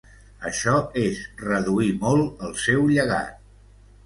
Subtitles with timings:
[0.51, 0.71] Això
[1.01, 3.39] és reduir molt el seu llegat.